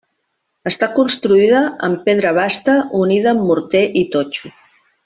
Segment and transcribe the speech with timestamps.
[0.69, 4.57] Està construïda amb pedra basta unida amb morter i totxo.